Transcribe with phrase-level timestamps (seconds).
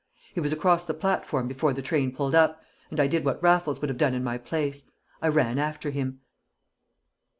[0.33, 3.81] He was across the platform before the train pulled up, and I did what Raffles
[3.81, 4.89] would have done in my place.
[5.21, 6.21] I ran after him.